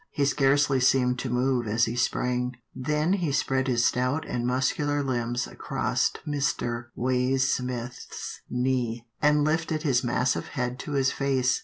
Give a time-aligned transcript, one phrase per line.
[0.09, 5.03] He scarcely seemed to move as he sprang, then he spread his stout and muscular
[5.03, 6.85] limbs across Mr.
[6.97, 11.59] Waysmith's knees, and lifted his massive head to his face.